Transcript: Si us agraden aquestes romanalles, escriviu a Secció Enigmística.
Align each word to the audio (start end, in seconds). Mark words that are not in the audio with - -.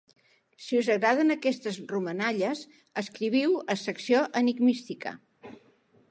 Si 0.67 0.77
us 0.83 0.87
agraden 0.93 1.33
aquestes 1.33 1.75
romanalles, 1.91 2.63
escriviu 3.01 3.53
a 3.75 3.75
Secció 3.83 4.23
Enigmística. 4.41 5.13